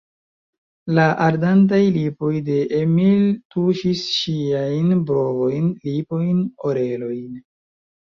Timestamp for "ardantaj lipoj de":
1.25-2.57